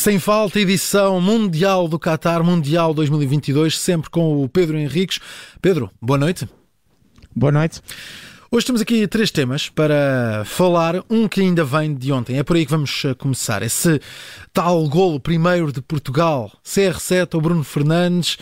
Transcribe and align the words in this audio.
Sem 0.00 0.18
falta, 0.18 0.58
edição 0.58 1.20
Mundial 1.20 1.86
do 1.86 1.98
Qatar, 1.98 2.42
Mundial 2.42 2.94
2022, 2.94 3.78
sempre 3.78 4.08
com 4.08 4.42
o 4.42 4.48
Pedro 4.48 4.78
Henriques. 4.78 5.20
Pedro, 5.60 5.90
boa 6.00 6.18
noite. 6.18 6.48
Boa 7.36 7.52
noite. 7.52 7.82
Hoje 8.50 8.64
temos 8.64 8.80
aqui 8.80 9.06
três 9.06 9.30
temas 9.30 9.68
para 9.68 10.42
falar, 10.46 11.04
um 11.10 11.28
que 11.28 11.42
ainda 11.42 11.62
vem 11.64 11.94
de 11.94 12.10
ontem. 12.12 12.38
É 12.38 12.42
por 12.42 12.56
aí 12.56 12.64
que 12.64 12.70
vamos 12.70 13.04
eh, 13.04 13.12
começar. 13.12 13.62
Esse 13.62 14.00
tal 14.54 14.88
golo 14.88 15.20
primeiro 15.20 15.70
de 15.70 15.82
Portugal, 15.82 16.50
CR7 16.64 17.34
ou 17.34 17.42
Bruno 17.42 17.62
Fernandes, 17.62 18.38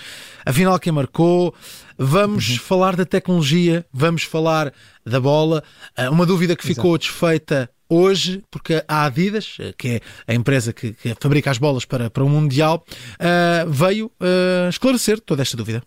afinal 0.47 0.79
quem 0.79 0.93
marcou. 0.93 1.53
Vamos 1.99 2.51
uhum. 2.51 2.59
falar 2.59 2.95
da 2.95 3.05
tecnologia, 3.05 3.85
vamos 3.93 4.23
falar 4.23 4.73
da 5.05 5.19
bola. 5.19 5.65
Eh, 5.97 6.09
uma 6.09 6.25
dúvida 6.25 6.55
que 6.55 6.65
ficou 6.65 6.93
Exato. 6.93 7.09
desfeita 7.09 7.69
hoje, 7.89 8.43
porque 8.51 8.85
a 8.87 9.05
Adidas, 9.05 9.57
eh, 9.59 9.75
que 9.77 9.89
é 9.89 10.01
a 10.27 10.35
empresa 10.35 10.73
que, 10.73 10.93
que 10.93 11.15
fabrica 11.21 11.51
as 11.51 11.59
bolas 11.59 11.85
para, 11.85 12.11
para 12.11 12.25
o 12.25 12.29
Mundial, 12.29 12.85
uh, 13.15 13.71
veio 13.71 14.07
uh, 14.07 14.69
esclarecer 14.69 15.21
toda 15.21 15.43
esta 15.43 15.57
dúvida. 15.57 15.83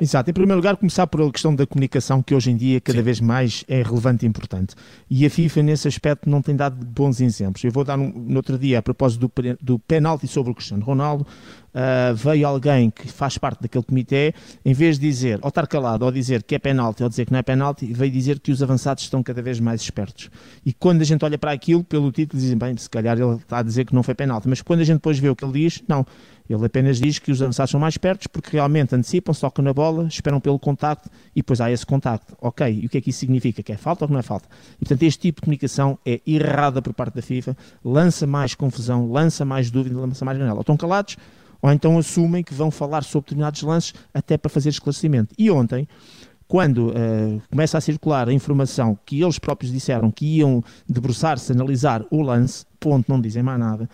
Exato. 0.00 0.30
Em 0.30 0.32
primeiro 0.32 0.56
lugar, 0.56 0.76
começar 0.76 1.08
por 1.08 1.20
a 1.20 1.32
questão 1.32 1.52
da 1.52 1.66
comunicação, 1.66 2.22
que 2.22 2.32
hoje 2.32 2.52
em 2.52 2.56
dia 2.56 2.80
cada 2.80 2.98
Sim. 2.98 3.04
vez 3.04 3.20
mais 3.20 3.64
é 3.66 3.82
relevante 3.82 4.24
e 4.24 4.28
importante. 4.28 4.76
E 5.10 5.26
a 5.26 5.30
FIFA, 5.30 5.62
nesse 5.64 5.88
aspecto, 5.88 6.30
não 6.30 6.40
tem 6.40 6.54
dado 6.54 6.86
bons 6.86 7.20
exemplos. 7.20 7.64
Eu 7.64 7.72
vou 7.72 7.82
dar 7.82 7.98
um, 7.98 8.12
no 8.12 8.36
outro 8.36 8.56
dia, 8.56 8.78
a 8.78 8.82
propósito 8.82 9.26
do, 9.26 9.56
do 9.60 9.78
penalti 9.80 10.28
sobre 10.28 10.52
o 10.52 10.54
Cristiano 10.54 10.84
Ronaldo, 10.84 11.26
uh, 11.74 12.14
veio 12.14 12.46
alguém 12.46 12.90
que 12.90 13.08
faz 13.08 13.38
parte 13.38 13.62
daquele 13.62 13.82
comitê, 13.82 14.32
em 14.64 14.72
vez 14.72 15.00
de 15.00 15.08
dizer, 15.08 15.40
ou 15.42 15.48
estar 15.48 15.66
calado, 15.66 16.04
ou 16.04 16.12
dizer 16.12 16.44
que 16.44 16.54
é 16.54 16.60
penalti, 16.60 17.02
ou 17.02 17.08
dizer 17.08 17.26
que 17.26 17.32
não 17.32 17.40
é 17.40 17.42
penalti, 17.42 17.92
veio 17.92 18.12
dizer 18.12 18.38
que 18.38 18.52
os 18.52 18.62
avançados 18.62 19.02
estão 19.02 19.20
cada 19.20 19.42
vez 19.42 19.58
mais 19.58 19.80
espertos. 19.80 20.30
E 20.64 20.72
quando 20.72 21.00
a 21.00 21.04
gente 21.04 21.24
olha 21.24 21.38
para 21.38 21.50
aquilo, 21.50 21.82
pelo 21.82 22.12
título, 22.12 22.40
dizem, 22.40 22.56
bem, 22.56 22.76
se 22.76 22.88
calhar 22.88 23.18
ele 23.18 23.34
está 23.34 23.58
a 23.58 23.62
dizer 23.62 23.84
que 23.84 23.94
não 23.94 24.04
foi 24.04 24.14
penalti. 24.14 24.48
Mas 24.48 24.62
quando 24.62 24.80
a 24.80 24.84
gente 24.84 24.98
depois 24.98 25.18
vê 25.18 25.28
o 25.28 25.34
que 25.34 25.44
ele 25.44 25.64
diz, 25.64 25.82
não. 25.88 26.06
Ele 26.48 26.64
apenas 26.64 26.98
diz 26.98 27.18
que 27.18 27.30
os 27.30 27.42
avançados 27.42 27.70
são 27.70 27.80
mais 27.80 27.94
espertos 27.94 28.26
porque 28.26 28.50
realmente 28.52 28.94
antecipam, 28.94 29.34
tocam 29.34 29.64
na 29.64 29.72
bola, 29.72 30.06
esperam 30.06 30.40
pelo 30.40 30.58
contacto 30.58 31.10
e 31.34 31.40
depois 31.40 31.60
há 31.60 31.70
esse 31.70 31.84
contacto. 31.84 32.36
Ok, 32.40 32.80
e 32.82 32.86
o 32.86 32.88
que 32.88 32.98
é 32.98 33.00
que 33.00 33.10
isso 33.10 33.18
significa? 33.18 33.62
Que 33.62 33.72
é 33.72 33.76
falta 33.76 34.04
ou 34.04 34.08
que 34.08 34.12
não 34.12 34.20
é 34.20 34.22
falta? 34.22 34.48
E 34.76 34.78
portanto 34.78 35.02
este 35.02 35.20
tipo 35.20 35.40
de 35.40 35.44
comunicação 35.44 35.98
é 36.06 36.20
errada 36.26 36.80
por 36.80 36.94
parte 36.94 37.14
da 37.14 37.22
FIFA, 37.22 37.56
lança 37.84 38.26
mais 38.26 38.54
confusão, 38.54 39.10
lança 39.10 39.44
mais 39.44 39.70
dúvida, 39.70 39.98
lança 40.00 40.24
mais 40.24 40.38
janela. 40.38 40.56
Ou 40.56 40.60
estão 40.62 40.76
calados 40.76 41.16
ou 41.60 41.72
então 41.72 41.98
assumem 41.98 42.42
que 42.42 42.54
vão 42.54 42.70
falar 42.70 43.02
sobre 43.02 43.26
determinados 43.26 43.62
lances 43.62 43.94
até 44.14 44.38
para 44.38 44.48
fazer 44.48 44.68
esclarecimento. 44.68 45.34
E 45.36 45.50
ontem, 45.50 45.88
quando 46.46 46.88
uh, 46.88 47.42
começa 47.50 47.76
a 47.76 47.80
circular 47.80 48.28
a 48.28 48.32
informação 48.32 48.98
que 49.04 49.20
eles 49.20 49.38
próprios 49.38 49.72
disseram 49.72 50.10
que 50.10 50.24
iam 50.38 50.62
debruçar-se, 50.88 51.52
analisar 51.52 52.04
o 52.10 52.22
lance, 52.22 52.64
ponto, 52.78 53.10
não 53.10 53.20
dizem 53.20 53.42
mais 53.42 53.58
nada, 53.58 53.88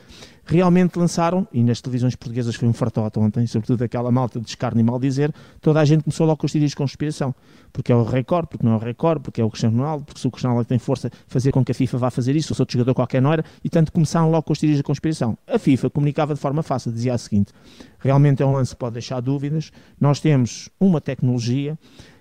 realmente 0.45 0.99
lançaram, 0.99 1.49
e 1.53 1.63
nas 1.63 1.81
televisões 1.81 2.15
portuguesas 2.15 2.55
foi 2.55 2.69
um 2.69 2.73
fartote 2.73 3.19
ontem, 3.19 3.47
sobretudo 3.47 3.83
aquela 3.83 4.11
malta 4.11 4.39
de 4.39 4.45
descarne 4.45 4.81
e 4.81 4.85
mal 4.85 4.99
dizer, 4.99 5.33
toda 5.61 5.81
a 5.81 5.85
gente 5.85 6.05
começou 6.05 6.27
logo 6.27 6.39
com 6.39 6.47
os 6.47 6.53
teorias 6.53 6.71
de 6.71 6.77
conspiração, 6.77 7.35
porque 7.73 7.91
é 7.91 7.97
o 7.97 8.05
recorde, 8.05 8.49
porque 8.49 8.65
não 8.65 8.75
é 8.75 8.77
o 8.77 8.79
recorde, 8.79 9.23
porque 9.23 9.41
é 9.41 9.45
o 9.45 9.49
Cristiano 9.49 9.79
Ronaldo, 9.79 10.05
porque 10.05 10.21
se 10.21 10.27
o 10.27 10.31
Cristiano 10.31 10.55
Ronaldo 10.55 10.69
tem 10.69 10.79
força 10.79 11.11
fazer 11.27 11.51
com 11.51 11.65
que 11.65 11.73
a 11.73 11.75
FIFA 11.75 11.99
vá 11.99 12.11
fazer 12.11 12.37
isso, 12.37 12.53
ou 12.53 12.57
se 12.57 12.63
outro 12.63 12.75
jogador 12.75 12.95
qualquer 12.95 13.23
não 13.23 13.33
era, 13.33 13.45
e 13.63 13.71
tanto 13.71 13.91
começaram 13.91 14.31
logo 14.31 14.43
com 14.43 14.53
as 14.53 14.59
teorias 14.59 14.77
de 14.77 14.85
conspiração. 14.85 15.37
A 15.47 15.59
FIFA 15.59 15.91
comunicava 15.91 16.35
de 16.35 16.41
forma 16.41 16.63
fácil, 16.63 16.93
dizia 16.93 17.15
o 17.15 17.19
seguinte, 17.19 17.53
realmente 17.99 18.43
é 18.43 18.47
um 18.47 18.53
lance 18.53 18.73
que 18.73 18.79
pode 18.79 18.95
deixar 18.95 19.21
dúvidas, 19.21 19.73
nós 19.99 20.21
temos 20.21 20.69
uma 20.79 21.01
tecnologia, 21.01 21.79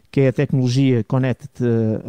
que 0.09 0.21
é 0.21 0.27
a 0.27 0.33
tecnologia 0.33 1.03
Connected 1.03 1.49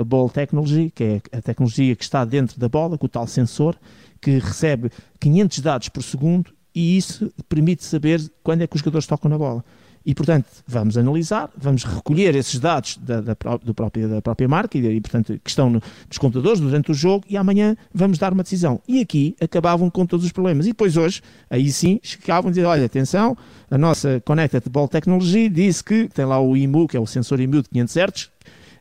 Ball 0.06 0.28
Technology, 0.28 0.92
que 0.94 1.04
é 1.04 1.38
a 1.38 1.40
tecnologia 1.40 1.96
que 1.96 2.04
está 2.04 2.22
dentro 2.24 2.60
da 2.60 2.68
bola, 2.68 2.98
com 2.98 3.06
o 3.06 3.08
tal 3.08 3.26
sensor, 3.26 3.76
que 4.24 4.38
recebe 4.38 4.90
500 5.20 5.60
dados 5.60 5.88
por 5.90 6.02
segundo 6.02 6.50
e 6.74 6.96
isso 6.96 7.30
permite 7.46 7.84
saber 7.84 8.20
quando 8.42 8.62
é 8.62 8.66
que 8.66 8.74
os 8.74 8.80
jogadores 8.80 9.06
tocam 9.06 9.30
na 9.30 9.36
bola. 9.36 9.62
E, 10.06 10.14
portanto, 10.14 10.46
vamos 10.66 10.98
analisar, 10.98 11.50
vamos 11.56 11.82
recolher 11.82 12.34
esses 12.34 12.58
dados 12.60 12.98
da, 12.98 13.22
da, 13.22 13.34
do 13.62 13.72
próprio, 13.72 14.06
da 14.08 14.20
própria 14.20 14.46
marca 14.46 14.76
e, 14.76 15.00
portanto, 15.00 15.40
que 15.42 15.48
estão 15.48 15.70
no, 15.70 15.80
nos 16.08 16.18
computadores 16.18 16.60
durante 16.60 16.90
o 16.90 16.94
jogo 16.94 17.24
e 17.28 17.38
amanhã 17.38 17.74
vamos 17.92 18.18
dar 18.18 18.32
uma 18.32 18.42
decisão. 18.42 18.80
E 18.86 19.00
aqui 19.00 19.34
acabavam 19.40 19.88
com 19.88 20.04
todos 20.04 20.26
os 20.26 20.32
problemas. 20.32 20.66
E 20.66 20.70
depois 20.70 20.96
hoje, 20.98 21.22
aí 21.48 21.70
sim, 21.70 22.00
chegavam 22.02 22.48
a 22.48 22.50
dizer, 22.50 22.64
olha, 22.66 22.84
atenção, 22.84 23.36
a 23.70 23.78
nossa 23.78 24.20
Connected 24.26 24.68
Ball 24.68 24.88
Technology 24.88 25.48
disse 25.48 25.82
que 25.82 26.08
tem 26.08 26.26
lá 26.26 26.38
o 26.38 26.54
IMU, 26.54 26.86
que 26.86 26.98
é 26.98 27.00
o 27.00 27.06
sensor 27.06 27.40
IMU 27.40 27.62
de 27.62 27.68
500 27.70 27.96
Hz, 27.96 28.30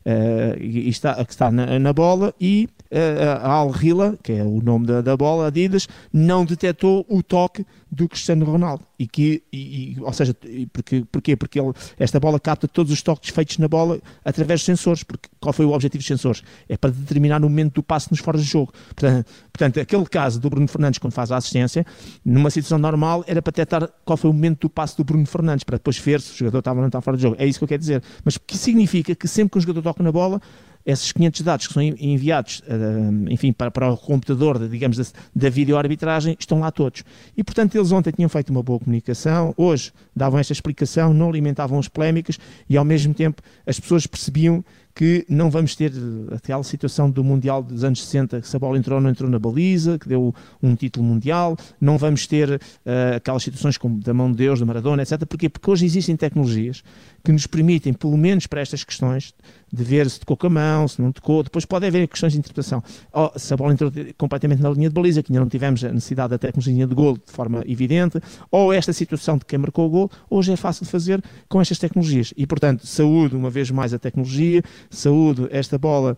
uh, 0.05 0.61
e 0.61 0.89
está, 0.89 1.23
que 1.23 1.31
está 1.31 1.51
na, 1.51 1.79
na 1.79 1.93
bola 1.93 2.33
e 2.39 2.67
uh, 2.91 3.45
a 3.45 3.51
Al 3.51 3.71
Hila, 3.71 4.17
que 4.21 4.33
é 4.33 4.43
o 4.43 4.61
nome 4.61 4.85
da, 4.85 5.01
da 5.01 5.17
bola, 5.17 5.47
Adidas, 5.47 5.87
não 6.11 6.45
detectou 6.45 7.05
o 7.09 7.21
toque 7.21 7.65
do 7.93 8.09
Cristiano 8.09 8.45
Ronaldo. 8.45 8.83
E 8.97 9.07
que, 9.07 9.43
e, 9.51 9.93
e, 9.93 10.01
ou 10.01 10.11
seja, 10.11 10.35
porque, 10.71 11.05
porquê? 11.11 11.35
Porque 11.35 11.59
ele, 11.59 11.71
esta 11.99 12.19
bola 12.19 12.39
capta 12.39 12.67
todos 12.67 12.91
os 12.91 13.01
toques 13.01 13.29
feitos 13.29 13.57
na 13.57 13.67
bola 13.67 13.99
através 14.25 14.61
dos 14.61 14.65
sensores. 14.65 15.03
Porque 15.03 15.29
qual 15.39 15.53
foi 15.53 15.65
o 15.65 15.71
objetivo 15.71 15.99
dos 15.99 16.07
sensores? 16.07 16.43
É 16.67 16.75
para 16.75 16.89
determinar 16.91 17.37
o 17.39 17.43
momento 17.43 17.75
do 17.75 17.83
passe 17.83 18.09
nos 18.09 18.19
fora 18.19 18.37
de 18.37 18.43
jogo. 18.43 18.73
Portanto, 18.95 19.27
portanto, 19.51 19.79
aquele 19.79 20.05
caso 20.05 20.39
do 20.39 20.49
Bruno 20.49 20.67
Fernandes, 20.67 20.97
quando 20.97 21.13
faz 21.13 21.31
a 21.31 21.37
assistência, 21.37 21.85
numa 22.25 22.49
situação 22.49 22.77
normal, 22.77 23.23
era 23.27 23.41
para 23.41 23.51
detectar 23.51 23.89
qual 24.03 24.17
foi 24.17 24.29
o 24.29 24.33
momento 24.33 24.61
do 24.61 24.69
passe 24.69 24.97
do 24.97 25.03
Bruno 25.03 25.25
Fernandes, 25.25 25.63
para 25.63 25.77
depois 25.77 25.97
ver 25.99 26.19
se 26.21 26.33
o 26.33 26.37
jogador 26.37 26.59
estava 26.59 26.77
ou 26.77 26.81
não 26.81 26.87
estava 26.87 27.01
fora 27.01 27.17
de 27.17 27.23
jogo. 27.23 27.35
É 27.39 27.45
isso 27.45 27.59
que 27.59 27.63
eu 27.63 27.67
quero 27.67 27.79
dizer. 27.79 28.03
Mas 28.23 28.37
que 28.37 28.57
significa 28.57 29.13
que 29.13 29.27
sempre 29.27 29.51
que 29.51 29.57
um 29.59 29.61
jogador 29.61 29.81
toca 29.83 30.01
na 30.01 30.11
bola, 30.11 30.41
esses 30.85 31.11
500 31.11 31.41
dados 31.41 31.67
que 31.67 31.73
são 31.73 31.81
enviados, 31.81 32.61
eh, 32.67 33.31
enfim, 33.31 33.53
para, 33.53 33.71
para 33.71 33.91
o 33.91 33.97
computador, 33.97 34.67
digamos, 34.67 34.97
da, 34.97 35.03
da 35.35 35.49
videoarbitragem, 35.49 36.35
estão 36.37 36.59
lá 36.59 36.71
todos. 36.71 37.03
E, 37.37 37.43
portanto, 37.43 37.75
eles 37.75 37.91
ontem 37.91 38.11
tinham 38.11 38.29
feito 38.29 38.49
uma 38.49 38.61
boa 38.61 38.79
comunicação, 38.79 39.53
hoje 39.55 39.93
davam 40.15 40.39
esta 40.39 40.51
explicação, 40.51 41.13
não 41.13 41.29
alimentavam 41.29 41.79
as 41.79 41.87
polémicas 41.87 42.37
e, 42.69 42.75
ao 42.75 42.83
mesmo 42.83 43.13
tempo, 43.13 43.41
as 43.65 43.79
pessoas 43.79 44.05
percebiam 44.05 44.63
que 44.95 45.25
não 45.27 45.49
vamos 45.49 45.75
ter 45.75 45.91
aquela 46.31 46.63
situação 46.63 47.09
do 47.09 47.23
Mundial 47.23 47.63
dos 47.63 47.83
anos 47.83 48.03
60, 48.03 48.41
que 48.41 48.47
se 48.47 48.55
a 48.55 48.59
bola 48.59 48.77
entrou 48.77 48.97
ou 48.97 49.01
não 49.01 49.09
entrou 49.09 49.29
na 49.29 49.39
baliza, 49.39 49.97
que 49.97 50.07
deu 50.07 50.33
um 50.61 50.75
título 50.75 51.05
mundial, 51.05 51.57
não 51.81 51.97
vamos 51.97 52.27
ter 52.27 52.49
uh, 52.49 53.15
aquelas 53.15 53.43
situações 53.43 53.77
como 53.77 53.99
da 53.99 54.13
mão 54.13 54.31
de 54.31 54.37
Deus, 54.37 54.59
da 54.59 54.65
Maradona, 54.65 55.01
etc. 55.01 55.25
Porquê? 55.25 55.49
Porque 55.49 55.69
hoje 55.69 55.85
existem 55.85 56.15
tecnologias 56.15 56.83
que 57.23 57.31
nos 57.31 57.47
permitem, 57.47 57.93
pelo 57.93 58.17
menos 58.17 58.47
para 58.47 58.61
estas 58.61 58.83
questões, 58.83 59.33
de 59.71 59.83
ver 59.83 60.07
se 60.09 60.19
tocou 60.19 60.37
com 60.37 60.47
a 60.47 60.49
mão, 60.49 60.87
se 60.87 61.01
não 61.01 61.11
tocou, 61.11 61.41
depois 61.41 61.65
pode 61.65 61.87
haver 61.87 62.07
questões 62.07 62.33
de 62.33 62.39
interpretação. 62.39 62.83
Oh, 63.11 63.31
se 63.35 63.51
a 63.53 63.57
bola 63.57 63.73
entrou 63.73 63.91
completamente 64.17 64.61
na 64.61 64.69
linha 64.69 64.89
de 64.89 64.93
baliza, 64.93 65.23
que 65.23 65.31
ainda 65.31 65.39
não 65.39 65.49
tivemos 65.49 65.83
a 65.83 65.91
necessidade 65.91 66.31
da 66.31 66.37
tecnologia 66.37 66.85
de 66.85 66.93
gol 66.93 67.17
de 67.17 67.31
forma 67.31 67.63
evidente, 67.65 68.19
ou 68.51 68.71
esta 68.71 68.93
situação 68.93 69.37
de 69.37 69.45
quem 69.45 69.57
marcou 69.57 69.87
o 69.87 69.89
gol, 69.89 70.11
hoje 70.29 70.51
é 70.51 70.55
fácil 70.55 70.85
de 70.85 70.91
fazer 70.91 71.23
com 71.49 71.59
estas 71.59 71.79
tecnologias. 71.79 72.33
E, 72.37 72.45
portanto, 72.45 72.85
saúde 72.85 73.35
uma 73.35 73.49
vez 73.49 73.71
mais 73.71 73.93
a 73.93 73.99
tecnologia, 73.99 74.61
saúde 74.89 75.47
esta 75.51 75.77
bola 75.77 76.17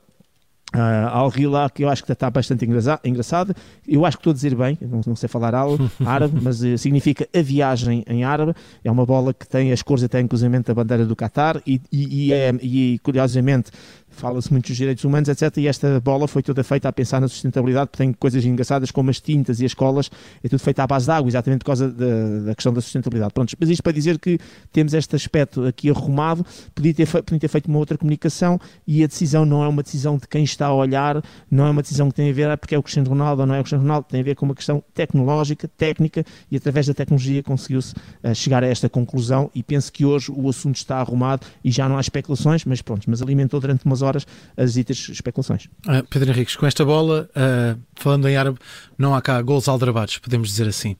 Uh, 0.75 1.07
Al 1.07 1.31
Hilal, 1.33 1.69
que 1.69 1.85
eu 1.85 1.89
acho 1.89 2.03
que 2.03 2.11
está 2.11 2.29
bastante 2.29 2.65
engraçado. 2.65 3.55
Eu 3.87 4.05
acho 4.05 4.17
que 4.17 4.21
estou 4.21 4.31
a 4.31 4.33
dizer 4.33 4.55
bem, 4.55 4.77
não, 4.81 4.99
não 5.07 5.15
sei 5.15 5.29
falar 5.29 5.55
árabe, 6.05 6.37
mas 6.41 6.61
uh, 6.61 6.77
significa 6.77 7.25
a 7.33 7.41
viagem 7.41 8.03
em 8.07 8.25
árabe. 8.25 8.53
É 8.83 8.91
uma 8.91 9.05
bola 9.05 9.33
que 9.33 9.47
tem 9.47 9.71
as 9.71 9.81
cores 9.81 10.03
até 10.03 10.19
inclusive 10.19 10.59
da 10.59 10.73
bandeira 10.73 11.05
do 11.05 11.15
Qatar 11.15 11.61
e, 11.65 11.79
e, 11.89 12.27
e, 12.27 12.33
é, 12.33 12.53
e 12.61 12.99
curiosamente 12.99 13.71
fala-se 14.15 14.51
muito 14.51 14.67
dos 14.67 14.77
direitos 14.77 15.03
humanos, 15.03 15.29
etc. 15.29 15.57
E 15.57 15.67
esta 15.67 15.99
bola 15.99 16.27
foi 16.27 16.41
toda 16.41 16.63
feita 16.63 16.87
a 16.89 16.91
pensar 16.91 17.19
na 17.21 17.27
sustentabilidade, 17.27 17.87
porque 17.87 18.03
tem 18.03 18.13
coisas 18.13 18.43
engraçadas 18.45 18.91
como 18.91 19.09
as 19.09 19.19
tintas 19.19 19.59
e 19.59 19.65
as 19.65 19.73
colas, 19.73 20.09
é 20.43 20.47
tudo 20.47 20.59
feito 20.59 20.79
à 20.79 20.87
base 20.87 21.05
de 21.05 21.11
água, 21.11 21.27
exatamente 21.27 21.59
por 21.59 21.65
causa 21.65 21.89
da, 21.89 22.39
da 22.45 22.55
questão 22.55 22.73
da 22.73 22.81
sustentabilidade. 22.81 23.33
Pronto, 23.33 23.55
mas 23.59 23.69
isto 23.69 23.83
para 23.83 23.93
dizer 23.93 24.17
que 24.19 24.39
temos 24.71 24.93
este 24.93 25.15
aspecto 25.15 25.65
aqui 25.65 25.89
arrumado, 25.89 26.45
podia 26.73 26.93
ter, 26.93 27.07
podia 27.07 27.39
ter 27.39 27.47
feito 27.47 27.67
uma 27.67 27.79
outra 27.79 27.97
comunicação 27.97 28.59
e 28.87 29.03
a 29.03 29.07
decisão 29.07 29.45
não 29.45 29.63
é 29.63 29.67
uma 29.67 29.83
decisão 29.83 30.17
de 30.17 30.27
quem 30.27 30.43
está 30.43 30.67
a 30.67 30.73
olhar, 30.73 31.21
não 31.49 31.67
é 31.67 31.69
uma 31.69 31.81
decisão 31.81 32.09
que 32.09 32.15
tem 32.15 32.29
a 32.29 32.33
ver 32.33 32.49
ah, 32.49 32.57
porque 32.57 32.75
é 32.75 32.77
o 32.77 32.83
Cristiano 32.83 33.09
Ronaldo 33.09 33.41
ou 33.41 33.47
não 33.47 33.55
é 33.55 33.59
o 33.59 33.63
Cristiano 33.63 33.83
Ronaldo, 33.83 34.07
tem 34.09 34.21
a 34.21 34.23
ver 34.23 34.35
com 34.35 34.45
uma 34.45 34.55
questão 34.55 34.83
tecnológica, 34.93 35.67
técnica 35.67 36.23
e 36.49 36.57
através 36.57 36.87
da 36.87 36.93
tecnologia 36.93 37.43
conseguiu-se 37.43 37.93
uh, 38.23 38.33
chegar 38.33 38.63
a 38.63 38.67
esta 38.67 38.89
conclusão 38.89 39.49
e 39.53 39.63
penso 39.63 39.91
que 39.91 40.05
hoje 40.05 40.31
o 40.31 40.49
assunto 40.49 40.75
está 40.75 40.97
arrumado 40.97 41.45
e 41.63 41.71
já 41.71 41.89
não 41.89 41.97
há 41.97 42.01
especulações, 42.01 42.63
mas 42.65 42.81
pronto, 42.81 43.09
mas 43.09 43.21
alimentou 43.21 43.59
durante 43.59 43.85
umas 43.85 44.01
horas 44.05 44.25
as 44.55 44.73
ditas 44.73 45.09
especulações. 45.09 45.67
Ah, 45.87 46.03
Pedro 46.09 46.29
Henriques, 46.29 46.55
com 46.55 46.65
esta 46.65 46.85
bola, 46.85 47.29
uh, 47.35 47.79
falando 47.95 48.27
em 48.27 48.37
árabe, 48.37 48.57
não 48.97 49.13
há 49.13 49.21
cá 49.21 49.41
gols 49.41 49.67
aldrabados, 49.67 50.17
podemos 50.17 50.47
dizer 50.47 50.67
assim. 50.67 50.95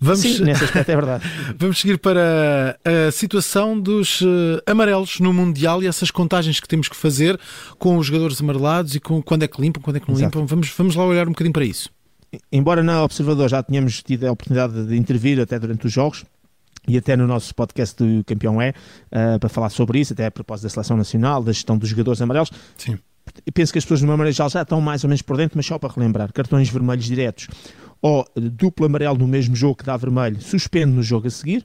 Vamos, 0.00 0.20
Sim, 0.20 0.44
nesse 0.44 0.64
aspecto 0.64 0.90
é 0.90 0.94
verdade. 0.94 1.24
Vamos 1.58 1.80
seguir 1.80 1.98
para 1.98 2.78
a 2.84 3.10
situação 3.12 3.78
dos 3.78 4.20
uh, 4.20 4.60
amarelos 4.66 5.20
no 5.20 5.32
Mundial 5.32 5.82
e 5.82 5.86
essas 5.86 6.10
contagens 6.10 6.60
que 6.60 6.68
temos 6.68 6.88
que 6.88 6.96
fazer 6.96 7.38
com 7.78 7.96
os 7.96 8.06
jogadores 8.06 8.40
amarelados 8.40 8.94
e 8.94 9.00
com 9.00 9.22
quando 9.22 9.44
é 9.44 9.48
que 9.48 9.60
limpam, 9.60 9.80
quando 9.82 9.96
é 9.96 10.00
que 10.00 10.08
não 10.08 10.16
Exato. 10.16 10.38
limpam. 10.38 10.46
Vamos, 10.46 10.72
vamos 10.76 10.94
lá 10.96 11.04
olhar 11.04 11.26
um 11.26 11.32
bocadinho 11.32 11.52
para 11.52 11.64
isso. 11.64 11.88
Embora 12.52 12.82
na 12.82 13.02
Observador 13.02 13.48
já 13.48 13.62
tenhamos 13.62 14.02
tido 14.02 14.26
a 14.26 14.32
oportunidade 14.32 14.86
de 14.86 14.96
intervir 14.96 15.40
até 15.40 15.58
durante 15.58 15.86
os 15.86 15.92
jogos, 15.92 16.24
e 16.90 16.98
até 16.98 17.16
no 17.16 17.26
nosso 17.26 17.54
podcast 17.54 17.96
do 17.96 18.24
Campeão 18.24 18.60
É, 18.60 18.74
uh, 19.12 19.38
para 19.38 19.48
falar 19.48 19.70
sobre 19.70 20.00
isso, 20.00 20.12
até 20.12 20.26
a 20.26 20.30
propósito 20.30 20.64
da 20.64 20.70
seleção 20.70 20.96
nacional, 20.96 21.42
da 21.42 21.52
gestão 21.52 21.78
dos 21.78 21.88
jogadores 21.88 22.20
amarelos. 22.20 22.50
Sim. 22.76 22.98
Eu 23.46 23.52
penso 23.52 23.72
que 23.72 23.78
as 23.78 23.84
pessoas, 23.84 24.00
de 24.00 24.06
uma 24.06 24.16
maneira 24.16 24.32
geral, 24.32 24.50
já 24.50 24.62
estão 24.62 24.80
mais 24.80 25.04
ou 25.04 25.08
menos 25.08 25.22
por 25.22 25.36
dentro, 25.36 25.56
mas 25.56 25.64
só 25.64 25.78
para 25.78 25.92
relembrar: 25.94 26.32
cartões 26.32 26.68
vermelhos 26.68 27.04
diretos 27.04 27.48
ou 28.02 28.26
duplo 28.34 28.86
amarelo 28.86 29.18
no 29.18 29.28
mesmo 29.28 29.54
jogo 29.54 29.76
que 29.76 29.84
dá 29.84 29.96
vermelho, 29.96 30.40
suspende 30.40 30.92
no 30.92 31.02
jogo 31.02 31.28
a 31.28 31.30
seguir. 31.30 31.64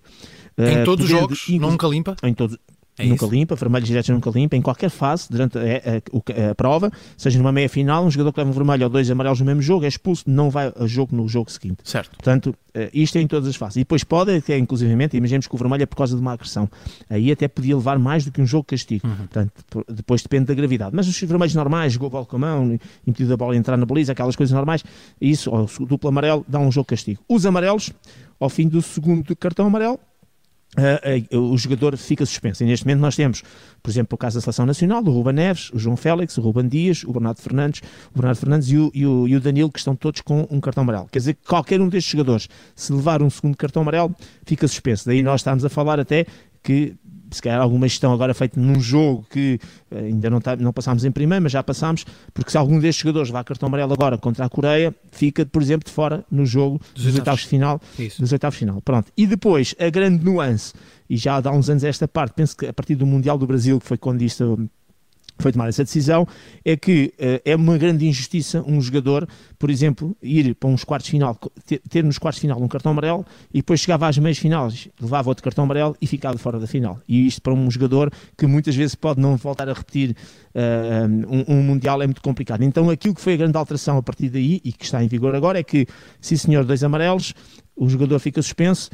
Em 0.57 0.81
uh, 0.81 0.85
todos 0.85 1.05
os 1.05 1.11
jogos, 1.11 1.45
nunca 1.49 1.87
limpa? 1.87 2.15
Em 2.23 2.33
todos, 2.33 2.57
é 2.97 3.05
nunca 3.05 3.25
isso? 3.25 3.33
limpa, 3.33 3.55
vermelho 3.55 3.85
direto 3.85 4.11
nunca 4.11 4.29
limpa, 4.29 4.55
em 4.55 4.61
qualquer 4.61 4.89
fase, 4.89 5.27
durante 5.29 5.57
a, 5.57 5.61
a, 5.61 6.51
a, 6.51 6.55
prova, 6.55 6.91
seja 7.17 7.37
numa 7.37 7.51
meia 7.51 7.67
final, 7.67 8.05
um 8.05 8.11
jogador 8.11 8.31
que 8.31 8.39
leva 8.39 8.49
um 8.49 8.53
vermelho 8.53 8.83
ou 8.85 8.89
dois 8.89 9.09
amarelos 9.11 9.39
no 9.39 9.45
mesmo 9.45 9.61
jogo 9.61 9.85
é 9.85 9.87
expulso, 9.87 10.23
não 10.27 10.49
vai 10.49 10.71
a 10.75 10.87
jogo 10.87 11.15
no 11.15 11.27
jogo 11.27 11.51
seguinte. 11.51 11.79
Certo. 11.83 12.11
Portanto, 12.11 12.55
eh, 12.73 12.89
isto 12.93 13.17
é 13.17 13.21
em 13.21 13.27
todas 13.27 13.49
as 13.49 13.55
fases. 13.55 13.77
E 13.77 13.79
depois 13.79 14.03
pode, 14.03 14.35
até 14.35 14.57
inclusivamente, 14.57 15.17
imaginemos 15.17 15.47
que 15.47 15.55
o 15.55 15.57
vermelho 15.57 15.83
é 15.83 15.85
por 15.85 15.97
causa 15.97 16.15
de 16.15 16.21
uma 16.21 16.33
agressão. 16.33 16.69
Aí 17.09 17.31
até 17.31 17.47
podia 17.47 17.75
levar 17.75 17.97
mais 17.99 18.23
do 18.23 18.31
que 18.31 18.41
um 18.41 18.45
jogo 18.45 18.65
castigo. 18.65 19.07
Uhum. 19.07 19.15
Portanto, 19.15 19.85
depois 19.89 20.21
depende 20.21 20.45
da 20.45 20.53
gravidade. 20.53 20.95
Mas 20.95 21.07
os 21.07 21.19
vermelhos 21.19 21.55
normais, 21.55 21.97
gol 21.97 22.09
bola 22.09 22.25
com 22.25 22.35
a 22.35 22.39
mão, 22.39 22.79
impedido 23.07 23.33
a 23.33 23.37
bola 23.37 23.55
entrar 23.55 23.77
na 23.77 23.85
baliza, 23.85 24.11
aquelas 24.11 24.35
coisas 24.35 24.53
normais, 24.53 24.83
isso, 25.19 25.51
ou 25.51 25.69
o 25.79 25.85
duplo 25.85 26.09
amarelo, 26.09 26.45
dá 26.47 26.59
um 26.59 26.71
jogo 26.71 26.87
castigo. 26.87 27.21
Os 27.27 27.45
amarelos, 27.45 27.91
ao 28.39 28.49
fim 28.49 28.67
do 28.67 28.81
segundo 28.81 29.35
cartão 29.35 29.67
amarelo, 29.67 29.99
Uh, 30.77 31.37
uh, 31.37 31.53
o 31.53 31.57
jogador 31.57 31.95
fica 31.95 32.25
suspenso. 32.25 32.63
E 32.63 32.67
neste 32.67 32.85
momento 32.85 32.99
nós 32.99 33.15
temos, 33.15 33.43
por 33.81 33.89
exemplo, 33.89 34.15
o 34.15 34.17
caso 34.17 34.35
da 34.35 34.41
Seleção 34.41 34.65
Nacional, 34.65 35.01
o 35.03 35.09
Ruben 35.09 35.33
Neves, 35.33 35.71
o 35.71 35.79
João 35.79 35.95
Félix, 35.95 36.37
o 36.37 36.41
Ruben 36.41 36.67
Dias, 36.67 37.03
o 37.05 37.13
Bernardo 37.13 37.41
Fernandes, 37.41 37.81
o 38.13 38.17
Bernardo 38.17 38.37
Fernandes 38.37 38.69
e 38.69 38.77
o, 38.77 38.91
e 38.93 39.05
o, 39.05 39.27
e 39.27 39.35
o 39.35 39.39
Danilo, 39.39 39.71
que 39.71 39.79
estão 39.79 39.95
todos 39.95 40.21
com 40.21 40.47
um 40.51 40.59
cartão 40.59 40.83
amarelo. 40.83 41.07
Quer 41.11 41.19
dizer 41.19 41.33
que 41.35 41.47
qualquer 41.47 41.79
um 41.79 41.87
destes 41.87 42.11
jogadores, 42.11 42.49
se 42.75 42.91
levar 42.91 43.21
um 43.21 43.29
segundo 43.29 43.55
cartão 43.55 43.81
amarelo, 43.81 44.13
fica 44.45 44.67
suspenso. 44.67 45.05
Daí 45.05 45.23
nós 45.23 45.41
estamos 45.41 45.63
a 45.63 45.69
falar 45.69 45.99
até 45.99 46.25
que 46.61 46.95
se 47.35 47.41
calhar 47.41 47.61
alguma 47.61 47.87
gestão 47.87 48.13
agora 48.13 48.33
feita 48.33 48.59
num 48.59 48.79
jogo 48.79 49.25
que 49.29 49.59
eh, 49.91 49.99
ainda 49.99 50.29
não, 50.29 50.41
tá, 50.41 50.55
não 50.55 50.71
passámos 50.71 51.03
em 51.05 51.11
primeiro, 51.11 51.43
mas 51.43 51.51
já 51.51 51.61
passámos, 51.61 52.05
porque 52.33 52.51
se 52.51 52.57
algum 52.57 52.79
destes 52.79 53.01
jogadores 53.01 53.29
levar 53.29 53.43
cartão 53.43 53.67
amarelo 53.67 53.93
agora 53.93 54.17
contra 54.17 54.45
a 54.45 54.49
Coreia, 54.49 54.93
fica, 55.11 55.45
por 55.45 55.61
exemplo, 55.61 55.85
de 55.85 55.91
fora 55.91 56.23
no 56.31 56.45
jogo 56.45 56.79
dos, 56.93 57.03
dos 57.03 57.15
oitavos 57.15 57.41
de 57.41 57.47
final. 57.47 57.81
Isso. 57.99 58.21
Dos 58.21 58.31
oitavos 58.31 58.57
final. 58.57 58.81
Pronto. 58.81 59.11
E 59.17 59.27
depois, 59.27 59.75
a 59.79 59.89
grande 59.89 60.23
nuance, 60.23 60.73
e 61.09 61.17
já 61.17 61.41
há 61.43 61.51
uns 61.51 61.69
anos 61.69 61.83
esta 61.83 62.07
parte, 62.07 62.33
penso 62.33 62.55
que 62.57 62.65
a 62.65 62.73
partir 62.73 62.95
do 62.95 63.05
Mundial 63.05 63.37
do 63.37 63.45
Brasil, 63.45 63.79
que 63.79 63.85
foi 63.85 63.97
quando 63.97 64.21
isto 64.21 64.69
foi 65.37 65.51
tomar 65.51 65.67
essa 65.67 65.83
decisão, 65.83 66.27
é 66.63 66.75
que 66.75 67.13
uh, 67.19 67.41
é 67.43 67.55
uma 67.55 67.77
grande 67.77 68.07
injustiça 68.07 68.63
um 68.65 68.81
jogador, 68.81 69.27
por 69.59 69.69
exemplo, 69.69 70.15
ir 70.21 70.55
para 70.55 70.69
uns 70.69 70.83
quartos 70.83 71.09
final, 71.09 71.37
ter, 71.65 71.81
ter 71.89 72.03
nos 72.03 72.17
quartos 72.17 72.41
final 72.41 72.61
um 72.61 72.67
cartão 72.67 72.91
amarelo 72.91 73.25
e 73.53 73.57
depois 73.57 73.79
chegava 73.79 74.07
às 74.07 74.17
meias 74.17 74.37
finais, 74.37 74.87
levava 74.99 75.29
outro 75.29 75.43
cartão 75.43 75.65
amarelo 75.65 75.95
e 76.01 76.07
ficava 76.07 76.37
fora 76.37 76.59
da 76.59 76.67
final. 76.67 76.99
E 77.07 77.27
isto 77.27 77.41
para 77.41 77.53
um 77.53 77.69
jogador 77.69 78.11
que 78.37 78.47
muitas 78.47 78.75
vezes 78.75 78.95
pode 78.95 79.19
não 79.19 79.35
voltar 79.35 79.69
a 79.69 79.73
repetir 79.73 80.15
uh, 80.55 81.27
um, 81.29 81.59
um, 81.59 81.63
Mundial 81.63 82.01
é 82.01 82.05
muito 82.05 82.21
complicado. 82.21 82.63
Então 82.63 82.89
aquilo 82.89 83.13
que 83.13 83.21
foi 83.21 83.33
a 83.33 83.37
grande 83.37 83.57
alteração 83.57 83.97
a 83.97 84.03
partir 84.03 84.29
daí 84.29 84.61
e 84.63 84.71
que 84.71 84.85
está 84.85 85.03
em 85.03 85.07
vigor 85.07 85.35
agora 85.35 85.59
é 85.59 85.63
que, 85.63 85.85
sim 86.21 86.37
senhor, 86.37 86.63
dois 86.63 86.83
amarelos, 86.83 87.33
o 87.75 87.89
jogador 87.89 88.19
fica 88.19 88.41
suspenso, 88.41 88.89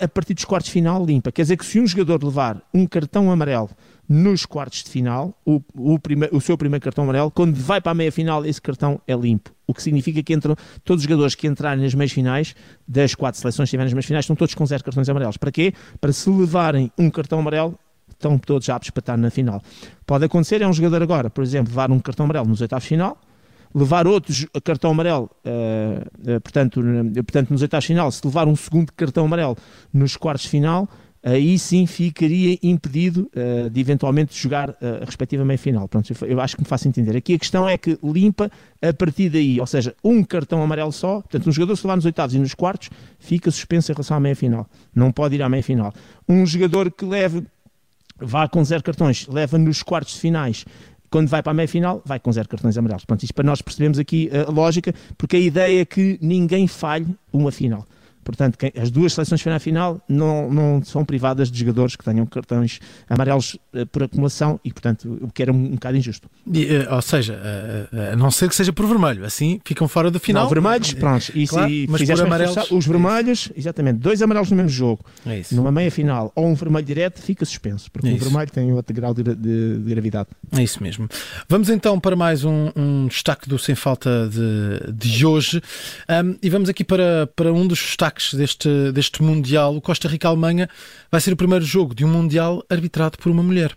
a 0.00 0.08
partir 0.08 0.34
dos 0.34 0.44
quartos 0.44 0.70
final 0.70 1.04
limpa. 1.04 1.32
Quer 1.32 1.42
dizer 1.42 1.56
que 1.56 1.64
se 1.64 1.80
um 1.80 1.86
jogador 1.86 2.22
levar 2.22 2.62
um 2.74 2.86
cartão 2.86 3.30
amarelo 3.30 3.70
nos 4.08 4.44
quartos 4.44 4.82
de 4.82 4.90
final, 4.90 5.34
o, 5.46 5.62
o, 5.74 5.98
o 6.32 6.40
seu 6.40 6.58
primeiro 6.58 6.82
cartão 6.82 7.04
amarelo, 7.04 7.30
quando 7.30 7.54
vai 7.54 7.80
para 7.80 7.92
a 7.92 7.94
meia 7.94 8.12
final, 8.12 8.44
esse 8.44 8.60
cartão 8.60 9.00
é 9.06 9.14
limpo. 9.14 9.50
O 9.66 9.72
que 9.72 9.82
significa 9.82 10.22
que 10.22 10.34
entram 10.34 10.54
todos 10.84 11.02
os 11.02 11.08
jogadores 11.08 11.34
que 11.34 11.46
entrarem 11.46 11.82
nas 11.82 11.94
meias 11.94 12.12
finais, 12.12 12.54
das 12.86 13.14
quatro 13.14 13.40
seleções 13.40 13.66
que 13.66 13.68
estiverem 13.68 13.86
nas 13.86 13.94
meias 13.94 14.06
finais, 14.06 14.24
estão 14.24 14.36
todos 14.36 14.54
com 14.54 14.66
zero 14.66 14.84
cartões 14.84 15.08
amarelos. 15.08 15.38
Para 15.38 15.50
quê? 15.50 15.72
Para 15.98 16.12
se 16.12 16.28
levarem 16.28 16.92
um 16.98 17.08
cartão 17.08 17.38
amarelo, 17.38 17.78
estão 18.10 18.36
todos 18.38 18.68
aptos 18.68 18.90
para 18.90 19.00
estar 19.00 19.16
na 19.16 19.30
final. 19.30 19.62
Pode 20.04 20.26
acontecer, 20.26 20.60
é 20.60 20.68
um 20.68 20.72
jogador 20.72 21.02
agora, 21.02 21.30
por 21.30 21.42
exemplo, 21.42 21.70
levar 21.70 21.90
um 21.90 21.98
cartão 21.98 22.24
amarelo 22.24 22.46
nos 22.46 22.60
oitavos 22.60 22.82
de 22.82 22.90
final, 22.90 23.18
levar 23.74 24.06
outros 24.06 24.46
cartão 24.64 24.90
amarelo, 24.90 25.30
uh, 25.44 26.36
uh, 26.36 26.40
portanto, 26.40 26.80
portanto, 27.14 27.50
nos 27.50 27.62
oitavos 27.62 27.84
de 27.84 27.88
final, 27.88 28.10
se 28.10 28.26
levar 28.26 28.46
um 28.48 28.56
segundo 28.56 28.92
cartão 28.92 29.24
amarelo 29.24 29.56
nos 29.92 30.16
quartos 30.16 30.44
de 30.44 30.50
final, 30.50 30.88
aí 31.22 31.56
sim 31.58 31.86
ficaria 31.86 32.58
impedido 32.62 33.30
uh, 33.36 33.70
de 33.70 33.80
eventualmente 33.80 34.36
jogar 34.36 34.70
uh, 34.70 35.02
a 35.02 35.04
respectiva 35.04 35.44
meia-final. 35.44 35.86
Pronto, 35.86 36.12
eu, 36.26 36.40
acho 36.40 36.56
que 36.56 36.62
me 36.62 36.68
faço 36.68 36.88
entender. 36.88 37.16
Aqui 37.16 37.34
a 37.34 37.38
questão 37.38 37.68
é 37.68 37.78
que 37.78 37.96
limpa 38.02 38.50
a 38.82 38.92
partir 38.92 39.30
daí, 39.30 39.60
ou 39.60 39.66
seja, 39.66 39.94
um 40.02 40.24
cartão 40.24 40.62
amarelo 40.62 40.92
só, 40.92 41.20
portanto, 41.20 41.48
um 41.48 41.52
jogador 41.52 41.76
se 41.76 41.86
levar 41.86 41.96
nos 41.96 42.04
oitavos 42.04 42.34
e 42.34 42.38
nos 42.38 42.54
quartos, 42.54 42.90
fica 43.18 43.50
suspenso 43.50 43.92
em 43.92 43.94
relação 43.94 44.16
à 44.16 44.20
meia-final. 44.20 44.66
Não 44.94 45.12
pode 45.12 45.36
ir 45.36 45.42
à 45.42 45.48
meia-final. 45.48 45.94
Um 46.28 46.44
jogador 46.44 46.90
que 46.90 47.04
leve, 47.04 47.46
vá 48.18 48.48
com 48.48 48.64
zero 48.64 48.82
cartões, 48.82 49.26
leva 49.28 49.56
nos 49.56 49.82
quartos 49.82 50.16
finais 50.16 50.64
quando 51.12 51.28
vai 51.28 51.42
para 51.42 51.52
a 51.52 51.54
meia 51.54 51.68
final, 51.68 52.02
vai 52.06 52.18
com 52.18 52.32
zero 52.32 52.48
cartões 52.48 52.76
amarelos. 52.76 53.04
Portanto, 53.04 53.22
isto 53.22 53.34
para 53.34 53.44
nós 53.44 53.60
percebemos 53.60 53.98
aqui 53.98 54.30
a 54.34 54.50
lógica, 54.50 54.94
porque 55.18 55.36
a 55.36 55.38
ideia 55.38 55.82
é 55.82 55.84
que 55.84 56.18
ninguém 56.22 56.66
falhe 56.66 57.06
uma 57.30 57.52
final. 57.52 57.86
Portanto, 58.24 58.58
as 58.80 58.90
duas 58.90 59.12
seleções 59.12 59.46
à 59.46 59.58
final 59.58 60.00
não, 60.08 60.50
não 60.50 60.82
são 60.84 61.04
privadas 61.04 61.50
de 61.50 61.58
jogadores 61.58 61.96
que 61.96 62.04
tenham 62.04 62.24
cartões 62.26 62.80
amarelos 63.08 63.58
uh, 63.74 63.86
por 63.86 64.04
acumulação 64.04 64.60
e, 64.64 64.72
portanto, 64.72 65.18
o 65.20 65.30
que 65.30 65.42
era 65.42 65.52
um, 65.52 65.56
um 65.56 65.70
bocado 65.72 65.96
injusto. 65.96 66.28
E, 66.52 66.64
uh, 66.64 66.94
ou 66.94 67.02
seja, 67.02 67.34
uh, 67.92 68.12
a 68.12 68.16
não 68.16 68.30
ser 68.30 68.48
que 68.48 68.54
seja 68.54 68.72
por 68.72 68.86
vermelho, 68.86 69.24
assim 69.24 69.60
ficam 69.64 69.88
fora 69.88 70.10
da 70.10 70.18
final. 70.18 70.44
Não, 70.44 70.50
vermelhos, 70.50 70.92
pronto. 70.94 71.32
E 71.34 71.46
claro, 71.46 71.68
se 71.68 71.86
mas 71.88 72.02
por 72.02 72.20
amarelos, 72.20 72.70
os 72.70 72.86
vermelhos, 72.86 73.52
exatamente, 73.56 73.98
dois 73.98 74.22
amarelos 74.22 74.50
no 74.50 74.56
mesmo 74.56 74.70
jogo, 74.70 75.04
é 75.26 75.42
numa 75.52 75.72
meia 75.72 75.90
final 75.90 76.32
ou 76.34 76.46
um 76.46 76.54
vermelho 76.54 76.84
direto, 76.84 77.20
fica 77.20 77.44
suspenso, 77.44 77.90
porque 77.90 78.08
é 78.08 78.12
o 78.12 78.18
vermelho 78.18 78.50
tem 78.50 78.72
outro 78.72 78.94
grau 78.94 79.14
de, 79.14 79.22
de, 79.22 79.34
de, 79.34 79.90
gravidade. 79.90 80.28
É 80.52 80.62
isso 80.62 80.82
mesmo. 80.82 81.08
Vamos 81.48 81.68
então 81.68 81.98
para 81.98 82.16
mais 82.16 82.44
um, 82.44 82.70
um 82.76 83.06
destaque 83.06 83.48
do 83.48 83.58
Sem 83.58 83.74
Falta 83.74 84.28
de, 84.28 84.92
de 84.92 85.26
hoje 85.26 85.62
um, 86.08 86.36
e 86.42 86.50
vamos 86.50 86.68
aqui 86.68 86.84
para, 86.84 87.26
para 87.34 87.52
um 87.52 87.66
dos 87.66 87.80
destaques 87.80 88.11
destaques 88.12 88.34
deste, 88.34 88.92
deste 88.92 89.22
Mundial, 89.22 89.76
o 89.76 89.80
Costa 89.80 90.08
Rica-Alemanha 90.08 90.68
vai 91.10 91.20
ser 91.20 91.32
o 91.32 91.36
primeiro 91.36 91.64
jogo 91.64 91.94
de 91.94 92.04
um 92.04 92.08
Mundial 92.08 92.64
arbitrado 92.68 93.18
por 93.18 93.30
uma 93.30 93.42
mulher. 93.42 93.76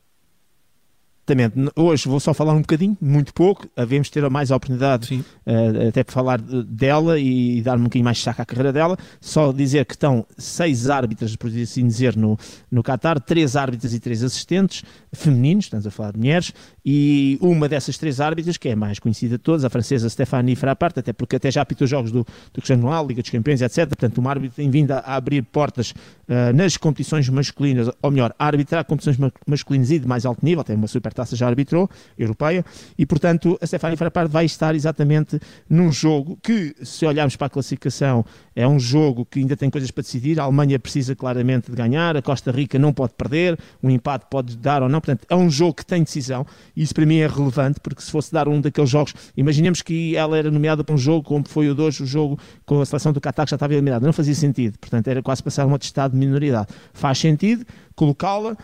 Exatamente. 1.28 1.72
Hoje 1.76 2.08
vou 2.08 2.20
só 2.20 2.36
falar 2.36 2.54
um 2.54 2.62
bocadinho, 2.62 2.96
muito 3.02 3.34
pouco. 3.34 3.68
Havemos 3.76 4.12
ter 4.12 4.30
mais 4.30 4.52
a 4.52 4.56
oportunidade 4.56 5.16
uh, 5.16 5.88
até 5.88 6.04
para 6.04 6.14
falar 6.14 6.40
dela 6.40 7.20
e 7.20 7.64
dar 7.64 7.80
um 7.80 7.84
bocadinho 7.86 8.06
mais 8.06 8.18
de 8.18 8.22
destaque 8.22 8.42
à 8.44 8.46
carreira 8.46 8.72
dela. 8.72 8.96
Só 9.20 9.52
dizer 9.52 9.86
que 9.86 9.96
estão 9.96 10.24
seis 10.38 10.88
árbitras, 10.88 11.36
por 11.36 11.50
assim 11.50 11.88
dizer, 11.88 12.16
no, 12.16 12.38
no 12.72 12.84
Qatar, 12.84 13.20
três 13.20 13.56
árbitras 13.56 13.92
e 13.96 14.00
três 14.00 14.24
assistentes 14.24 14.84
femininos, 15.16 15.66
estamos 15.66 15.88
a 15.88 15.92
falar 15.92 16.12
de 16.12 16.20
mulheres, 16.20 16.54
e 16.86 17.40
uma 17.42 17.68
dessas 17.68 17.98
três 17.98 18.20
árbitras, 18.22 18.58
que 18.58 18.70
é 18.70 18.74
a 18.74 18.76
mais 18.76 19.00
conhecida 19.00 19.38
de 19.38 19.44
todas, 19.44 19.66
a 19.66 19.70
francesa 19.70 20.08
Stéphanie 20.08 20.56
Frappart, 20.56 20.98
até 20.98 21.12
porque 21.12 21.38
até 21.38 21.50
já 21.50 21.62
apitou 21.62 21.88
jogos 21.88 22.12
do, 22.12 22.20
do 22.20 22.54
Cristiano 22.54 22.84
Ronaldo, 22.84 23.10
Liga 23.10 23.24
dos 23.24 23.32
Campeões, 23.32 23.62
etc. 23.62 23.88
Portanto, 23.88 24.20
uma 24.20 24.30
árbitra 24.30 24.58
tem 24.58 24.70
vindo 24.70 24.92
a, 24.92 25.00
a 25.00 25.16
abrir 25.16 25.42
portas 25.42 25.92
uh, 25.92 26.54
nas 26.54 26.78
competições 26.78 27.28
masculinas, 27.30 27.90
ou 28.02 28.12
melhor, 28.12 28.36
a 28.38 28.46
arbitrar 28.46 28.86
competições 28.86 29.18
masculinas 29.48 29.90
e 29.90 29.98
de 29.98 30.08
mais 30.08 30.26
alto 30.26 30.46
nível, 30.46 30.64
tem 30.64 30.76
uma 30.76 30.88
supertaça 31.16 31.36
já 31.36 31.48
arbitrou, 31.48 31.90
europeia, 32.18 32.66
e 32.98 33.06
portanto 33.06 33.58
a 33.62 33.66
Stéphanie 33.66 33.96
Frappart 33.96 34.30
vai 34.30 34.46
estar 34.46 34.76
exatamente 34.76 35.40
num 35.70 35.92
jogo 35.92 36.38
que, 36.44 36.76
se 36.84 37.06
olharmos 37.06 37.36
para 37.36 37.48
a 37.48 37.50
classificação, 37.50 38.26
é 38.56 38.68
um 38.68 38.80
jogo 38.80 39.26
que 39.26 39.40
ainda 39.40 39.56
tem 39.56 39.70
coisas 39.70 39.90
para 39.92 40.02
decidir, 40.02 40.40
a 40.40 40.44
Alemanha 40.44 40.78
precisa 40.78 41.16
claramente 41.16 41.72
de 41.72 41.78
ganhar, 41.78 42.18
a 42.18 42.22
Costa 42.22 42.52
Rica 42.52 42.78
não 42.78 42.92
pode 42.92 43.14
perder, 43.14 43.58
um 43.82 43.90
empate 43.90 44.26
pode 44.30 44.58
dar 44.58 44.84
ou 44.84 44.90
não, 44.90 45.00
portanto 45.00 45.26
é 45.30 45.36
um 45.36 45.50
jogo 45.50 45.76
que 45.76 45.86
tem 45.86 46.04
decisão, 46.04 46.46
e 46.76 46.84
isso 46.84 46.94
para 46.94 47.06
mim 47.06 47.18
é 47.18 47.28
relevante, 47.28 47.80
porque 47.80 48.02
se 48.02 48.12
fosse 48.12 48.32
dar 48.32 48.48
um 48.48 48.60
daqueles 48.60 48.90
jogos, 48.90 49.14
imaginemos 49.38 49.82
que 49.82 50.16
ela 50.16 50.38
era 50.38 50.52
nomeada 50.52 50.84
para 50.84 50.94
um 50.94 50.98
jogo 50.98 51.24
como 51.24 51.48
foi 51.48 51.70
o 51.70 51.76
de 51.76 51.82
hoje, 51.82 52.04
o 52.04 52.06
jogo 52.06 52.38
com 52.66 52.82
a 52.82 52.86
seleção 52.86 53.14
do 53.14 53.22
Qatar 53.22 53.46
que 53.46 53.52
já 53.52 53.56
estava 53.56 53.74
eliminada, 53.74 54.06
não 54.06 54.14
fazia 54.14 54.36
sentido, 54.36 54.78
portanto 54.80 55.08
era 55.08 55.22
quase 55.22 55.42
passar 55.42 55.66
um 55.66 55.74
atestado 55.74 56.14
de 56.14 56.20
minoridade. 56.20 56.68
Faz 56.94 57.20
sentido 57.20 57.66
colocá-la 57.96 58.52
uh, 58.54 58.58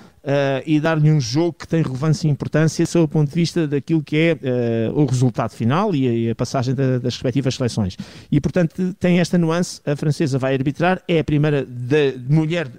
e 0.65 0.79
dar-lhe 0.79 1.09
um 1.09 1.19
jogo 1.19 1.53
que 1.53 1.67
tem 1.67 1.81
relevância 1.81 2.27
e 2.27 2.31
importância 2.31 2.85
sob 2.85 3.05
o 3.05 3.07
ponto 3.07 3.29
de 3.29 3.35
vista 3.35 3.67
daquilo 3.67 4.03
que 4.03 4.17
é 4.17 4.89
uh, 4.89 4.99
o 4.99 5.05
resultado 5.05 5.51
final 5.51 5.95
e 5.95 6.07
a, 6.07 6.13
e 6.13 6.29
a 6.29 6.35
passagem 6.35 6.75
da, 6.75 6.99
das 6.99 7.13
respectivas 7.13 7.55
seleções. 7.55 7.97
E, 8.31 8.39
portanto, 8.41 8.93
tem 8.99 9.19
esta 9.19 9.37
nuance, 9.37 9.81
a 9.85 9.95
francesa 9.95 10.37
vai 10.37 10.53
arbitrar, 10.53 11.01
é 11.07 11.19
a 11.19 11.23
primeira 11.23 11.65
de, 11.65 12.17
de 12.17 12.33
mulher 12.33 12.69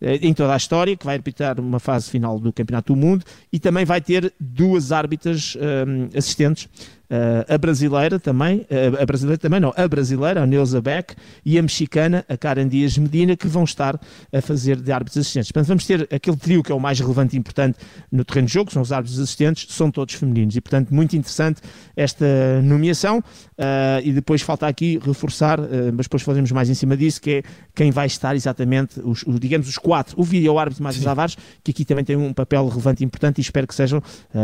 eh, 0.00 0.18
em 0.22 0.34
toda 0.34 0.52
a 0.52 0.56
história, 0.56 0.96
que 0.96 1.04
vai 1.04 1.16
arbitrar 1.16 1.58
uma 1.58 1.80
fase 1.80 2.10
final 2.10 2.38
do 2.38 2.52
Campeonato 2.52 2.94
do 2.94 2.98
Mundo 2.98 3.24
e 3.52 3.58
também 3.58 3.84
vai 3.84 4.00
ter 4.00 4.32
duas 4.38 4.92
árbitras 4.92 5.56
um, 5.56 6.16
assistentes 6.16 6.68
Uh, 7.08 7.54
a 7.54 7.56
brasileira 7.56 8.18
também, 8.18 8.58
uh, 8.62 9.00
a 9.00 9.06
brasileira 9.06 9.38
também 9.38 9.60
não, 9.60 9.72
a 9.76 9.86
brasileira, 9.86 10.42
a 10.42 10.46
Neuza 10.46 10.80
Beck, 10.80 11.14
e 11.44 11.56
a 11.56 11.62
mexicana, 11.62 12.24
a 12.28 12.36
Karen 12.36 12.66
Dias 12.66 12.98
Medina, 12.98 13.36
que 13.36 13.46
vão 13.46 13.62
estar 13.62 14.00
a 14.32 14.40
fazer 14.40 14.76
de 14.76 14.90
árbitros 14.90 15.18
assistentes. 15.18 15.52
Portanto, 15.52 15.68
vamos 15.68 15.86
ter 15.86 16.08
aquele 16.12 16.36
trio 16.36 16.64
que 16.64 16.72
é 16.72 16.74
o 16.74 16.80
mais 16.80 16.98
relevante 16.98 17.36
e 17.36 17.38
importante 17.38 17.78
no 18.10 18.24
terreno 18.24 18.48
de 18.48 18.54
jogo, 18.54 18.72
são 18.72 18.82
os 18.82 18.90
árbitros 18.90 19.20
assistentes, 19.20 19.72
são 19.72 19.88
todos 19.88 20.14
femininos, 20.14 20.56
e 20.56 20.60
portanto, 20.60 20.92
muito 20.92 21.16
interessante 21.16 21.60
esta 21.94 22.26
nomeação, 22.62 23.18
uh, 23.20 24.02
e 24.02 24.12
depois 24.12 24.42
falta 24.42 24.66
aqui 24.66 24.98
reforçar, 24.98 25.60
mas 25.94 26.06
depois 26.06 26.22
falaremos 26.22 26.50
mais 26.50 26.68
em 26.68 26.74
cima 26.74 26.96
disso, 26.96 27.20
que 27.20 27.30
é 27.30 27.42
quem 27.74 27.92
vai 27.92 28.06
estar 28.06 28.34
exatamente, 28.34 29.00
os, 29.00 29.22
os 29.22 29.38
digamos, 29.38 29.68
os 29.68 29.78
quatro, 29.78 30.20
o 30.20 30.24
vídeo 30.24 30.58
árbitro 30.58 30.82
mais 30.82 30.98
os 30.98 31.06
avares, 31.06 31.36
que 31.62 31.70
aqui 31.70 31.84
também 31.84 32.04
tem 32.04 32.16
um 32.16 32.32
papel 32.32 32.66
relevante 32.68 33.04
e 33.04 33.06
importante, 33.06 33.38
e 33.38 33.42
espero 33.42 33.66
que 33.66 33.74
sejam 33.74 34.02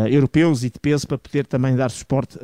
europeus 0.09 0.63
e 0.63 0.69
de 0.69 0.79
peso 0.79 1.05
para 1.05 1.17
poder 1.17 1.45
também 1.45 1.75
dar 1.75 1.91
suporte 1.91 2.37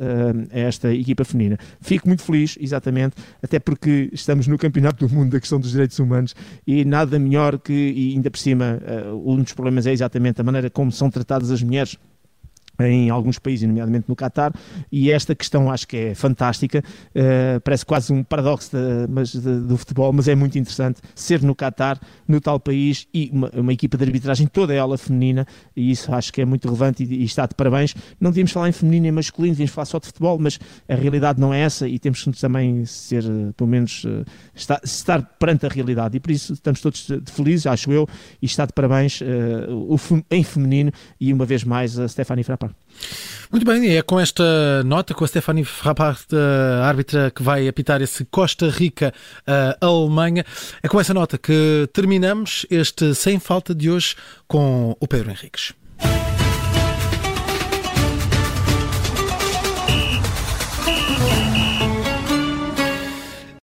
a 0.52 0.58
esta 0.58 0.92
equipa 0.92 1.24
feminina. 1.24 1.58
Fico 1.80 2.06
muito 2.06 2.22
feliz, 2.22 2.56
exatamente, 2.60 3.16
até 3.42 3.58
porque 3.58 4.10
estamos 4.12 4.46
no 4.46 4.58
Campeonato 4.58 5.06
do 5.06 5.14
Mundo 5.14 5.30
da 5.30 5.40
questão 5.40 5.58
dos 5.60 5.70
direitos 5.70 5.98
humanos 5.98 6.34
e 6.66 6.84
nada 6.84 7.18
melhor 7.18 7.58
que, 7.58 7.72
e 7.72 8.14
ainda 8.14 8.30
por 8.30 8.38
cima, 8.38 8.80
uh, 8.82 9.32
um 9.32 9.42
dos 9.42 9.52
problemas 9.52 9.86
é 9.86 9.92
exatamente 9.92 10.40
a 10.40 10.44
maneira 10.44 10.70
como 10.70 10.90
são 10.92 11.10
tratadas 11.10 11.50
as 11.50 11.62
mulheres 11.62 11.96
em 12.88 13.10
alguns 13.10 13.38
países, 13.38 13.66
nomeadamente 13.66 14.06
no 14.08 14.16
Qatar, 14.16 14.52
e 14.90 15.10
esta 15.10 15.34
questão 15.34 15.70
acho 15.70 15.86
que 15.86 15.96
é 15.96 16.14
fantástica, 16.14 16.82
uh, 17.14 17.60
parece 17.62 17.84
quase 17.84 18.12
um 18.12 18.22
paradoxo 18.22 18.70
de, 18.76 19.06
mas, 19.08 19.32
de, 19.32 19.60
do 19.60 19.76
futebol, 19.76 20.12
mas 20.12 20.28
é 20.28 20.34
muito 20.34 20.58
interessante 20.58 21.00
ser 21.14 21.42
no 21.42 21.54
Qatar, 21.54 22.00
no 22.26 22.40
tal 22.40 22.58
país, 22.58 23.06
e 23.12 23.30
uma, 23.32 23.50
uma, 23.54 23.72
equipa 23.72 23.96
de 23.96 24.04
arbitragem 24.04 24.46
toda 24.46 24.74
ela 24.74 24.96
feminina, 24.96 25.46
e 25.76 25.90
isso 25.90 26.12
acho 26.14 26.32
que 26.32 26.40
é 26.40 26.44
muito 26.44 26.64
relevante 26.64 27.04
e, 27.04 27.22
e, 27.22 27.24
está 27.24 27.46
de 27.46 27.54
parabéns. 27.54 27.94
Não 28.20 28.30
devíamos 28.30 28.52
falar 28.52 28.68
em 28.68 28.72
feminino 28.72 29.06
e 29.06 29.12
masculino, 29.12 29.54
devíamos 29.54 29.72
falar 29.72 29.86
só 29.86 29.98
de 29.98 30.06
futebol, 30.06 30.38
mas 30.38 30.58
a 30.88 30.94
realidade 30.94 31.40
não 31.40 31.52
é 31.52 31.60
essa 31.60 31.88
e 31.88 31.98
temos 31.98 32.22
que 32.22 32.30
também 32.32 32.84
ser, 32.84 33.24
uh, 33.24 33.52
pelo 33.54 33.68
menos, 33.68 34.04
uh, 34.04 34.24
estar, 34.54 34.80
estar, 34.84 35.22
perante 35.38 35.66
a 35.66 35.68
realidade, 35.68 36.16
e 36.16 36.20
por 36.20 36.30
isso 36.30 36.52
estamos 36.52 36.80
todos 36.80 37.08
felizes, 37.26 37.66
acho 37.66 37.92
eu, 37.92 38.08
e 38.40 38.46
está 38.46 38.66
de 38.66 38.72
parabéns 38.72 39.20
o, 39.68 39.96
em 40.30 40.42
feminino, 40.42 40.92
e 41.20 41.32
uma 41.32 41.44
vez 41.44 41.64
mais 41.64 41.98
a 41.98 42.08
Stephanie 42.08 42.44
Frappard. 42.44 42.69
Muito 43.50 43.66
bem, 43.66 43.96
é 43.96 44.02
com 44.02 44.20
esta 44.20 44.84
nota, 44.84 45.12
com 45.12 45.24
a 45.24 45.26
Stephanie 45.26 45.64
Frappart, 45.64 46.24
a 46.32 46.86
árbitra 46.86 47.32
que 47.32 47.42
vai 47.42 47.66
apitar 47.66 48.00
esse 48.00 48.24
Costa 48.26 48.70
Rica-Alemanha, 48.70 50.44
é 50.80 50.88
com 50.88 51.00
essa 51.00 51.12
nota 51.12 51.36
que 51.36 51.88
terminamos 51.92 52.64
este 52.70 53.12
Sem 53.12 53.40
Falta 53.40 53.74
de 53.74 53.90
hoje 53.90 54.14
com 54.46 54.96
o 55.00 55.08
Pedro 55.08 55.30
Henriques. 55.30 55.79